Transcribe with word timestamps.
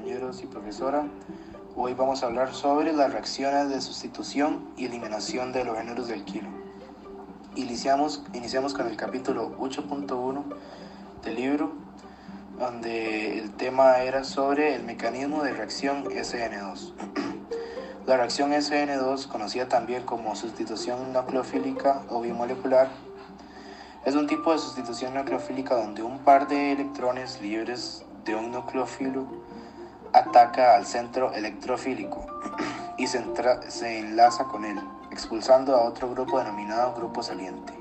compañeros 0.00 0.42
y 0.42 0.46
profesora. 0.46 1.04
Hoy 1.76 1.92
vamos 1.92 2.22
a 2.22 2.26
hablar 2.26 2.54
sobre 2.54 2.90
las 2.94 3.12
reacciones 3.12 3.68
de 3.68 3.82
sustitución 3.82 4.70
y 4.78 4.86
eliminación 4.86 5.52
de 5.52 5.62
los 5.62 5.76
géneros 5.76 6.08
del 6.08 6.24
kilo. 6.24 6.48
Iniciamos, 7.54 8.22
iniciamos 8.32 8.72
con 8.72 8.86
el 8.86 8.96
capítulo 8.96 9.58
8.1 9.58 10.42
del 11.22 11.34
libro, 11.34 11.72
donde 12.58 13.40
el 13.40 13.50
tema 13.50 13.98
era 13.98 14.24
sobre 14.24 14.74
el 14.74 14.84
mecanismo 14.84 15.42
de 15.42 15.52
reacción 15.52 16.04
SN2. 16.06 16.92
La 18.06 18.16
reacción 18.16 18.52
SN2, 18.52 19.26
conocida 19.26 19.68
también 19.68 20.04
como 20.04 20.34
sustitución 20.34 21.12
nucleofílica 21.12 22.04
o 22.08 22.22
bimolecular, 22.22 22.88
es 24.06 24.14
un 24.14 24.26
tipo 24.26 24.50
de 24.50 24.58
sustitución 24.58 25.12
nucleofílica 25.12 25.74
donde 25.74 26.02
un 26.02 26.20
par 26.20 26.48
de 26.48 26.72
electrones 26.72 27.42
libres 27.42 28.02
de 28.24 28.34
un 28.34 28.50
nucleófilo 28.50 29.26
ataca 30.12 30.74
al 30.74 30.86
centro 30.86 31.32
electrofílico 31.32 32.26
y 32.96 33.06
se, 33.06 33.98
enlaza 33.98 34.44
con 34.44 34.64
él, 34.64 34.78
expulsando 35.10 35.74
a 35.74 35.82
otro 35.84 36.10
grupo 36.10 36.38
denominado 36.38 36.94
grupo 36.94 37.22
saliente. 37.22 37.72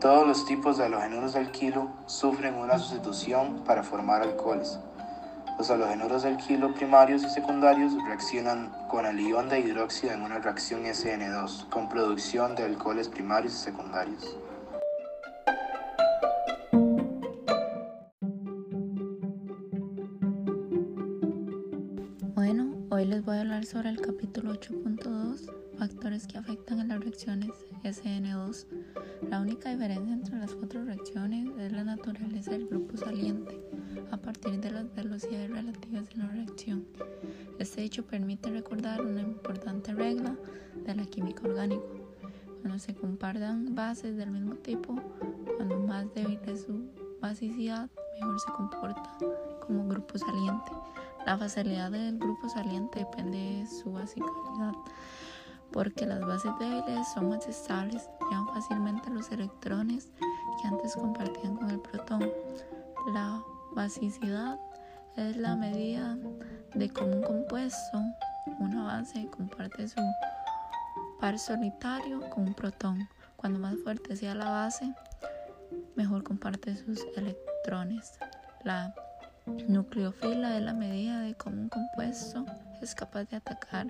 Todos 0.00 0.26
los 0.26 0.46
tipos 0.46 0.78
de 0.78 0.84
halogenuros 0.84 1.34
de 1.34 1.40
alquilo 1.40 1.88
sufren 2.06 2.54
una 2.54 2.78
sustitución 2.78 3.64
para 3.64 3.82
formar 3.82 4.22
alcoholes. 4.22 4.78
Los 5.58 5.70
halogenuros 5.70 6.22
de 6.22 6.30
alquilo 6.30 6.74
primarios 6.74 7.22
y 7.22 7.28
secundarios 7.28 7.92
reaccionan 8.06 8.72
con 8.88 9.04
el 9.04 9.20
ion 9.20 9.48
de 9.50 9.60
hidróxido 9.60 10.12
en 10.14 10.22
una 10.22 10.38
reacción 10.38 10.84
SN2, 10.84 11.68
con 11.68 11.88
producción 11.88 12.54
de 12.54 12.64
alcoholes 12.64 13.08
primarios 13.08 13.54
y 13.54 13.58
secundarios. 13.58 14.36
Sobre 23.70 23.90
el 23.90 24.00
capítulo 24.00 24.54
8.2, 24.54 25.48
factores 25.78 26.26
que 26.26 26.38
afectan 26.38 26.80
a 26.80 26.84
las 26.86 26.98
reacciones 26.98 27.52
SN2. 27.84 28.66
La 29.28 29.40
única 29.40 29.70
diferencia 29.70 30.12
entre 30.12 30.38
las 30.38 30.56
cuatro 30.56 30.84
reacciones 30.84 31.48
es 31.56 31.70
la 31.70 31.84
naturaleza 31.84 32.50
del 32.50 32.66
grupo 32.66 32.96
saliente 32.96 33.60
a 34.10 34.16
partir 34.16 34.60
de 34.60 34.72
las 34.72 34.92
velocidades 34.92 35.50
relativas 35.50 36.08
de 36.08 36.16
la 36.16 36.26
reacción. 36.26 36.84
Este 37.60 37.84
hecho 37.84 38.04
permite 38.04 38.50
recordar 38.50 39.02
una 39.02 39.20
importante 39.20 39.94
regla 39.94 40.34
de 40.84 40.96
la 40.96 41.06
química 41.06 41.46
orgánica. 41.46 41.84
Cuando 42.62 42.80
se 42.80 42.92
compartan 42.96 43.76
bases 43.76 44.16
del 44.16 44.32
mismo 44.32 44.56
tipo, 44.56 44.96
cuando 45.56 45.78
más 45.78 46.12
débil 46.12 46.40
es 46.48 46.62
su 46.62 46.90
basicidad, 47.20 47.88
mejor 48.18 48.40
se 48.40 48.50
comporta 48.50 49.16
como 49.64 49.86
grupo 49.86 50.18
saliente. 50.18 50.72
La 51.26 51.36
facilidad 51.36 51.90
del 51.90 52.18
grupo 52.18 52.48
saliente 52.48 53.00
depende 53.00 53.38
de 53.38 53.66
su 53.66 53.92
basicalidad, 53.92 54.72
porque 55.70 56.06
las 56.06 56.20
bases 56.20 56.52
débiles 56.58 57.06
son 57.14 57.28
más 57.28 57.46
estables, 57.46 58.08
llevan 58.30 58.48
fácilmente 58.48 59.10
los 59.10 59.30
electrones 59.30 60.08
que 60.60 60.68
antes 60.68 60.96
compartían 60.96 61.56
con 61.56 61.70
el 61.70 61.80
protón. 61.80 62.30
La 63.12 63.42
basicidad 63.72 64.58
es 65.16 65.36
la 65.36 65.56
medida 65.56 66.16
de 66.74 66.90
cómo 66.90 67.12
un 67.16 67.22
compuesto, 67.22 68.00
una 68.58 68.84
base, 68.84 69.28
comparte 69.30 69.88
su 69.88 70.00
par 71.20 71.38
solitario 71.38 72.28
con 72.30 72.48
un 72.48 72.54
protón. 72.54 73.08
Cuando 73.36 73.58
más 73.58 73.76
fuerte 73.84 74.16
sea 74.16 74.34
la 74.34 74.50
base, 74.50 74.92
mejor 75.94 76.24
comparte 76.24 76.76
sus 76.76 77.04
electrones. 77.16 78.18
La 78.64 78.94
Nucleófila 79.68 80.56
es 80.56 80.62
la 80.62 80.72
medida 80.72 81.20
de 81.20 81.34
cómo 81.34 81.62
un 81.62 81.68
compuesto 81.68 82.44
es 82.82 82.94
capaz 82.94 83.24
de 83.24 83.36
atacar 83.36 83.86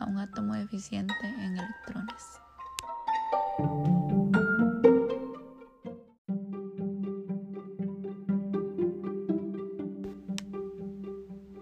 a 0.00 0.06
un 0.06 0.18
átomo 0.18 0.54
deficiente 0.54 1.14
en 1.22 1.56
electrones. 1.56 2.40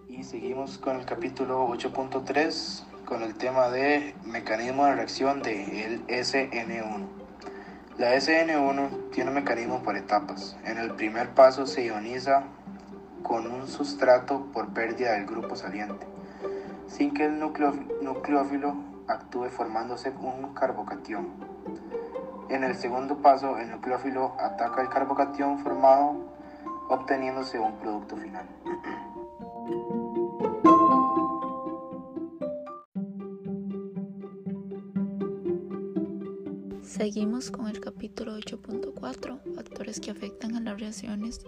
Y 0.09 0.23
seguimos 0.23 0.79
con 0.79 1.01
el 1.01 1.07
capítulo 1.07 1.69
8.3 1.69 2.85
con 3.05 3.23
el 3.23 3.35
tema 3.35 3.69
de 3.69 4.15
mecanismo 4.25 4.87
de 4.87 4.95
reacción 4.95 5.43
de 5.43 5.85
el 5.85 6.07
SN1. 6.07 7.09
La 7.99 8.15
SN1 8.15 9.11
tiene 9.11 9.31
un 9.31 9.35
mecanismo 9.35 9.83
por 9.83 9.97
etapas. 9.97 10.57
En 10.65 10.79
el 10.79 10.95
primer 10.95 11.35
paso 11.35 11.67
se 11.67 11.85
ioniza 11.85 12.45
con 13.23 13.47
un 13.47 13.67
sustrato 13.67 14.47
por 14.53 14.73
pérdida 14.73 15.13
del 15.13 15.27
grupo 15.27 15.57
saliente, 15.57 16.07
sin 16.87 17.15
que 17.15 17.27
el 17.27 17.39
nucleófilo 17.39 18.75
actúe 19.07 19.47
formándose 19.51 20.11
un 20.11 20.55
carbocatión. 20.55 21.29
En 22.49 22.65
el 22.65 22.75
segundo 22.75 23.19
paso, 23.19 23.59
el 23.59 23.71
nucleófilo 23.71 24.35
ataca 24.39 24.83
el 24.83 24.89
carbocatión 24.89 25.59
formado, 25.61 26.17
obteniéndose 26.89 27.59
un 27.59 27.79
producto 27.79 28.17
final. 28.17 28.47
Seguimos 36.83 37.51
con 37.51 37.69
el 37.69 37.81
capítulo 37.81 38.37
8.4, 38.37 39.55
factores 39.55 40.01
que 40.01 40.11
afectan 40.11 40.57
a 40.57 40.61
las 40.61 40.79
reacciones 40.79 41.41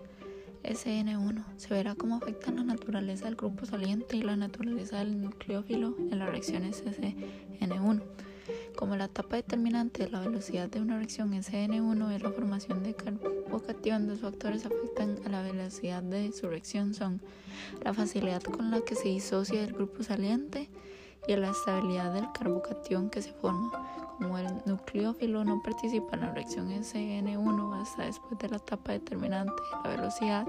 SN1 0.65 1.45
se 1.57 1.75
verá 1.75 1.95
cómo 1.95 2.17
afectan 2.17 2.57
la 2.57 2.65
naturaleza 2.65 3.25
del 3.25 3.37
grupo 3.37 3.67
saliente 3.67 4.17
y 4.17 4.23
la 4.23 4.37
naturaleza 4.37 4.99
del 4.99 5.21
nucleófilo 5.21 5.97
en 5.99 6.19
las 6.19 6.31
reacciones 6.31 6.85
SN1. 6.85 8.03
Como 8.77 8.97
la 8.97 9.05
etapa 9.05 9.37
determinante 9.37 10.05
de 10.05 10.11
la 10.11 10.21
velocidad 10.21 10.69
de 10.69 10.81
una 10.81 10.97
reacción 10.97 11.33
SN1 11.33 12.13
es 12.13 12.23
la 12.23 12.31
formación 12.31 12.83
de 12.83 12.95
carbocatión, 12.95 14.09
dos 14.09 14.21
factores 14.21 14.65
afectan 14.67 15.19
a 15.25 15.29
la 15.29 15.43
velocidad 15.43 16.03
de 16.03 16.33
su 16.33 16.49
reacción 16.49 16.95
son 16.95 17.21
la 17.85 17.93
facilidad 17.93 18.43
con 18.43 18.71
la 18.71 18.81
que 18.81 18.95
se 18.95 19.09
disocia 19.09 19.63
el 19.63 19.73
grupo 19.73 20.03
saliente 20.03 20.69
y 21.27 21.37
la 21.37 21.51
estabilidad 21.51 22.13
del 22.13 22.31
carbocatión 22.33 23.11
que 23.11 23.23
se 23.23 23.33
forma. 23.33 23.71
Como 24.19 24.39
el 24.39 24.47
nucleófilo 24.67 25.45
no 25.45 25.61
participa 25.63 26.15
en 26.15 26.21
la 26.23 26.33
reacción 26.33 26.69
SN1 26.71 27.83
hasta 27.83 28.05
después 28.05 28.39
de 28.39 28.49
la 28.49 28.57
etapa 28.57 28.93
determinante 28.93 29.53
de 29.53 29.89
la 29.89 29.97
velocidad, 29.97 30.47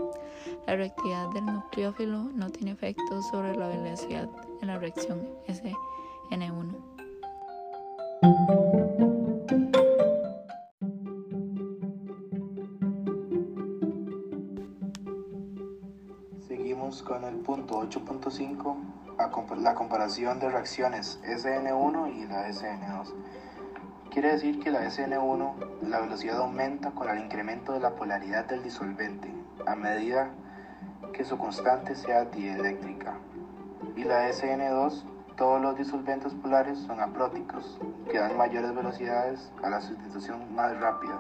la 0.68 0.76
reactividad 0.76 1.30
del 1.30 1.46
nucleófilo 1.46 2.24
no 2.36 2.50
tiene 2.50 2.72
efecto 2.72 3.22
sobre 3.24 3.56
la 3.56 3.68
velocidad 3.68 4.30
en 4.62 4.68
la 4.68 4.78
reacción 4.78 5.22
SN1. 5.48 6.76
Seguimos 16.48 17.02
con 17.02 17.24
el 17.24 17.36
punto 17.38 17.82
8.5, 17.82 18.76
la 19.58 19.76
comparación 19.76 20.40
de 20.40 20.50
reacciones 20.50 21.20
SN1 21.24 22.14
y 22.14 22.26
la 22.26 22.50
SN2. 22.50 23.14
Quiere 24.12 24.34
decir 24.34 24.60
que 24.60 24.70
la 24.70 24.84
SN1, 24.86 25.54
la 25.84 26.02
velocidad 26.02 26.40
aumenta 26.40 26.92
con 26.92 27.10
el 27.10 27.20
incremento 27.20 27.72
de 27.74 27.80
la 27.80 27.96
polaridad 27.96 28.46
del 28.46 28.64
disolvente 28.64 29.34
a 29.66 29.76
medida 29.76 30.30
que 31.14 31.24
su 31.24 31.38
constante 31.38 31.96
sea 31.96 32.26
dieléctrica. 32.26 33.18
Y 33.96 34.04
la 34.04 34.30
SN2, 34.30 35.04
todos 35.38 35.62
los 35.62 35.78
disolventes 35.78 36.34
polares 36.34 36.80
son 36.80 37.00
apróticos, 37.00 37.80
que 38.12 38.20
dan 38.20 38.38
mayores 38.38 38.76
velocidades 38.76 39.52
a 39.64 39.70
la 39.70 39.82
sustitución 39.82 40.54
más 40.54 40.78
rápida. 40.80 41.20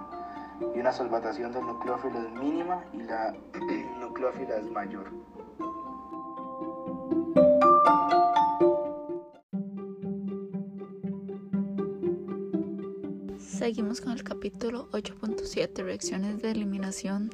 Y 0.75 0.79
una 0.79 0.91
solvatación 0.91 1.51
del 1.51 1.65
nucleófilo 1.65 2.19
es 2.19 2.31
mínima 2.31 2.83
y 2.93 3.03
la 3.03 3.33
nucleófila 3.99 4.57
es 4.57 4.69
mayor. 4.69 5.09
Seguimos 13.63 14.01
con 14.01 14.11
el 14.11 14.25
capítulo 14.25 14.89
8.7, 14.91 15.85
reacciones 15.85 16.41
de 16.41 16.51
eliminación 16.51 17.31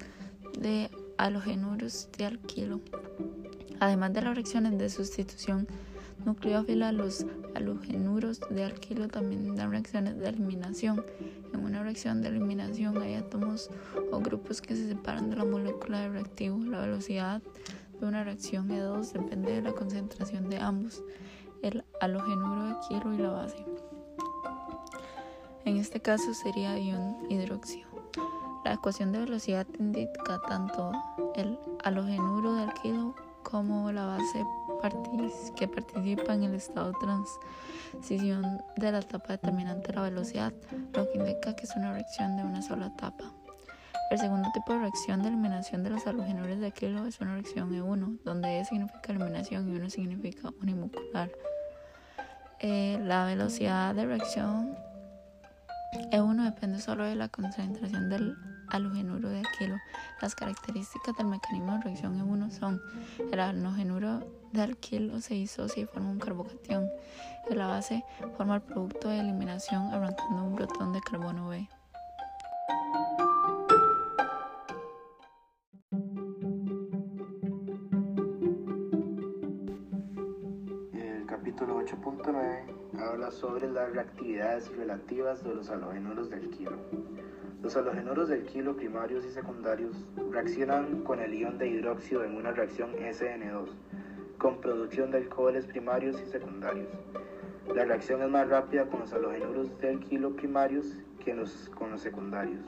de 0.59 0.91
halogenuros 1.17 2.07
de 2.19 2.25
alquilo. 2.25 2.81
Además 3.79 4.13
de 4.13 4.21
las 4.21 4.35
reacciones 4.35 4.77
de 4.77 4.91
sustitución 4.91 5.67
nucleófila, 6.25 6.91
los 6.91 7.25
halogenuros 7.55 8.41
de 8.51 8.63
alquilo 8.63 9.07
también 9.07 9.55
dan 9.55 9.71
reacciones 9.71 10.19
de 10.19 10.29
eliminación. 10.29 11.03
En 11.51 11.61
una 11.63 11.81
reacción 11.81 12.21
de 12.21 12.27
eliminación 12.27 13.01
hay 13.01 13.15
átomos 13.15 13.71
o 14.11 14.19
grupos 14.19 14.61
que 14.61 14.75
se 14.75 14.87
separan 14.87 15.31
de 15.31 15.35
la 15.35 15.45
molécula 15.45 16.01
de 16.01 16.09
reactivo. 16.09 16.59
La 16.59 16.81
velocidad 16.81 17.41
de 17.99 18.05
una 18.05 18.23
reacción 18.23 18.69
E2 18.69 19.13
depende 19.13 19.53
de 19.53 19.63
la 19.63 19.71
concentración 19.71 20.47
de 20.47 20.59
ambos, 20.59 21.03
el 21.63 21.83
halogenuro 21.99 22.65
de 22.65 22.69
alquilo 22.75 23.13
y 23.15 23.17
la 23.17 23.29
base. 23.31 23.65
En 25.69 25.77
este 25.77 26.01
caso 26.01 26.33
sería 26.33 26.80
ion 26.80 27.16
hidróxido. 27.30 27.88
La 28.66 28.74
ecuación 28.74 29.12
de 29.12 29.19
velocidad 29.19 29.68
indica 29.77 30.42
tanto 30.48 30.92
el 31.36 31.60
halogenuro 31.83 32.56
de 32.56 32.63
alquilo 32.63 33.13
como 33.44 33.92
la 33.92 34.07
base 34.07 34.44
que 35.56 35.68
participa 35.68 36.33
en 36.33 36.45
el 36.45 36.56
estado 36.56 36.92
de 36.92 36.98
transición 37.00 38.63
de 38.77 38.92
la 38.92 38.98
etapa 38.98 39.33
determinante 39.33 39.89
de 39.89 39.94
la 39.98 40.01
velocidad, 40.01 40.54
lo 40.95 41.07
que 41.12 41.19
indica 41.19 41.56
que 41.56 41.66
es 41.66 41.75
una 41.75 41.94
reacción 41.94 42.36
de 42.36 42.45
una 42.45 42.63
sola 42.63 42.88
etapa. 42.88 43.31
El 44.10 44.18
segundo 44.18 44.50
tipo 44.51 44.74
de 44.74 44.80
reacción 44.80 45.22
de 45.22 45.27
eliminación 45.27 45.83
de 45.83 45.92
los 45.92 46.07
halogenuros 46.07 46.60
de 46.60 46.72
kilo 46.72 47.06
es 47.06 47.22
una 47.22 47.36
reacción 47.36 47.72
E1, 47.72 48.24
donde 48.24 48.60
E 48.60 48.65
significa 48.65 49.12
eliminación 49.12 49.69
y 49.69 49.75
1 49.75 49.92
significa 49.92 50.51
unimocular. 50.63 51.30
Eh, 52.60 53.00
la 53.04 53.25
velocidad 53.25 53.94
de 53.94 54.07
reacción 54.07 54.88
E1 56.12 56.44
depende 56.44 56.80
solo 56.80 57.03
de 57.03 57.15
la 57.15 57.30
concentración 57.30 58.09
del 58.09 58.36
halogenuro 58.69 59.30
de 59.30 59.39
alquilo. 59.39 59.77
Las 60.21 60.36
características 60.36 61.15
del 61.18 61.27
mecanismo 61.27 61.74
de 61.74 61.81
reacción 61.81 62.19
E1 62.19 62.51
son 62.51 62.81
el 63.31 63.39
halogenuro 63.39 64.19
de 64.53 64.62
alquilo 64.62 65.21
se 65.21 65.36
disocia 65.36 65.83
y 65.83 65.86
forma 65.86 66.09
un 66.09 66.19
carbocatión. 66.19 66.89
En 67.50 67.57
la 67.57 67.68
base 67.68 68.03
forma 68.38 68.56
el 68.56 68.62
producto 68.62 69.09
de 69.09 69.19
eliminación 69.19 69.94
arrancando 69.94 70.44
un 70.44 70.56
protón 70.56 70.94
de 70.94 71.01
carbono 71.01 71.50
B. 71.50 71.68
El 80.94 81.25
capítulo 81.25 81.81
8.9 81.83 82.78
habla 82.97 83.31
sobre 83.31 83.69
las 83.69 83.91
reactividades 83.94 84.75
relativas 84.75 85.44
de 85.44 85.53
los 85.53 85.69
halogenuros 85.69 86.30
del 86.30 86.50
kilo. 86.50 86.77
Los 87.62 87.75
halogenuros 87.75 88.30
del 88.30 88.45
kilo 88.45 88.75
primarios 88.75 89.25
y 89.25 89.31
secundarios 89.31 89.95
reaccionan 90.31 91.03
con 91.03 91.19
el 91.19 91.33
ion 91.33 91.57
de 91.57 91.68
hidróxido 91.68 92.24
en 92.24 92.36
una 92.36 92.51
reacción 92.51 92.95
SN2, 92.95 93.68
con 94.38 94.62
producción 94.62 95.12
de 95.12 95.18
alcoholes 95.18 95.65
primarios 95.65 96.21
y 96.25 96.30
secundarios. 96.31 96.88
La 97.75 97.86
reacción 97.86 98.21
es 98.21 98.30
más 98.30 98.47
rápida 98.50 98.86
con 98.86 99.01
los 99.01 99.13
halogenuros 99.13 99.77
del 99.80 100.00
kilo 100.00 100.36
primarios 100.36 100.95
que 101.24 101.36
con 101.75 101.91
los 101.91 102.01
secundarios, 102.01 102.62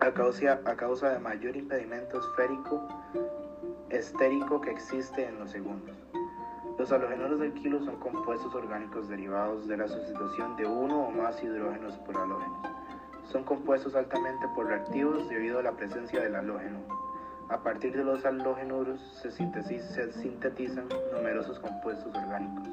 a 0.00 0.12
causa, 0.12 0.60
a 0.64 0.76
causa 0.76 1.10
de 1.10 1.18
mayor 1.18 1.56
impedimento 1.56 2.18
esférico 2.18 2.88
estérico 3.90 4.60
que 4.60 4.70
existe 4.70 5.26
en 5.26 5.38
los 5.38 5.50
segundos. 5.50 6.01
Los 6.78 6.90
halogenuros 6.90 7.38
del 7.38 7.52
kilo 7.54 7.84
son 7.84 7.96
compuestos 7.96 8.54
orgánicos 8.54 9.08
derivados 9.08 9.68
de 9.68 9.76
la 9.76 9.88
sustitución 9.88 10.56
de 10.56 10.66
uno 10.66 11.06
o 11.06 11.10
más 11.10 11.42
hidrógenos 11.42 11.96
por 11.98 12.16
halógenos. 12.16 12.66
Son 13.30 13.44
compuestos 13.44 13.94
altamente 13.94 14.46
por 14.54 14.72
debido 15.28 15.58
a 15.58 15.62
la 15.62 15.72
presencia 15.72 16.20
del 16.20 16.34
halógeno. 16.34 16.78
A 17.50 17.62
partir 17.62 17.94
de 17.94 18.04
los 18.04 18.24
halógenuros 18.24 19.00
se, 19.22 19.30
se 19.30 20.12
sintetizan 20.12 20.88
numerosos 21.12 21.58
compuestos 21.60 22.14
orgánicos. 22.14 22.68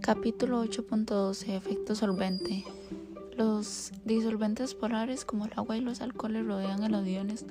Capítulo 0.00 0.62
8.12 0.64 1.56
Efecto 1.56 1.94
solvente 1.94 2.62
los 3.36 3.92
disolventes 4.04 4.74
polares 4.74 5.24
como 5.24 5.46
el 5.46 5.52
agua 5.56 5.76
y 5.76 5.80
los 5.80 6.00
alcoholes 6.00 6.46
rodean 6.46 6.82
a 6.82 6.88
los 6.88 7.06
iones 7.06 7.44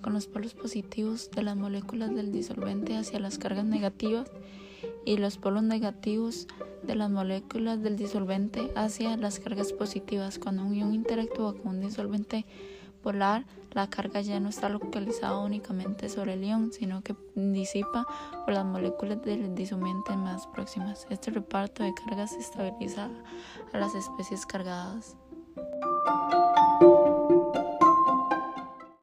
con 0.00 0.12
los 0.12 0.26
polos 0.26 0.54
positivos 0.54 1.30
de 1.30 1.42
las 1.42 1.56
moléculas 1.56 2.14
del 2.14 2.32
disolvente 2.32 2.96
hacia 2.96 3.18
las 3.18 3.38
cargas 3.38 3.64
negativas 3.64 4.30
y 5.04 5.16
los 5.16 5.38
polos 5.38 5.62
negativos 5.62 6.46
de 6.82 6.94
las 6.94 7.10
moléculas 7.10 7.82
del 7.82 7.96
disolvente 7.96 8.70
hacia 8.76 9.16
las 9.16 9.40
cargas 9.40 9.72
positivas. 9.72 10.38
Cuando 10.38 10.64
un 10.64 10.74
ion 10.74 10.94
interactúa 10.94 11.54
con 11.54 11.76
un 11.76 11.80
disolvente 11.80 12.44
polar, 13.06 13.44
la 13.70 13.88
carga 13.88 14.20
ya 14.20 14.40
no 14.40 14.48
está 14.48 14.68
localizada 14.68 15.38
únicamente 15.38 16.08
sobre 16.08 16.32
el 16.32 16.42
ion, 16.42 16.72
sino 16.72 17.02
que 17.02 17.14
disipa 17.36 18.04
por 18.44 18.52
las 18.52 18.64
moléculas 18.64 19.22
del 19.22 19.54
disolvente 19.54 20.16
más 20.16 20.48
próximas. 20.48 21.06
Este 21.08 21.30
reparto 21.30 21.84
de 21.84 21.94
cargas 21.94 22.32
estabiliza 22.32 23.08
a 23.72 23.78
las 23.78 23.94
especies 23.94 24.44
cargadas. 24.44 25.16